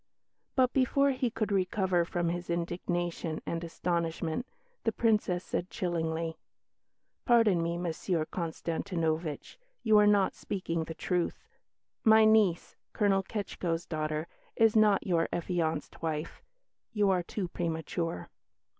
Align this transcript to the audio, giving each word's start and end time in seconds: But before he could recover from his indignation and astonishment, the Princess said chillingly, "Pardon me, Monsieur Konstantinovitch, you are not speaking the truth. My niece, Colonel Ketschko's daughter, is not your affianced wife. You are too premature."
But 0.55 0.73
before 0.73 1.11
he 1.11 1.29
could 1.29 1.51
recover 1.51 2.05
from 2.05 2.29
his 2.29 2.49
indignation 2.49 3.39
and 3.45 3.63
astonishment, 3.63 4.47
the 4.83 4.91
Princess 4.91 5.43
said 5.43 5.69
chillingly, 5.69 6.39
"Pardon 7.23 7.61
me, 7.61 7.77
Monsieur 7.77 8.25
Konstantinovitch, 8.25 9.59
you 9.83 9.99
are 9.99 10.07
not 10.07 10.33
speaking 10.33 10.85
the 10.85 10.95
truth. 10.95 11.43
My 12.03 12.25
niece, 12.25 12.75
Colonel 12.93 13.21
Ketschko's 13.21 13.85
daughter, 13.85 14.25
is 14.55 14.75
not 14.75 15.05
your 15.05 15.29
affianced 15.31 16.01
wife. 16.01 16.41
You 16.93 17.11
are 17.11 17.21
too 17.21 17.47
premature." 17.47 18.31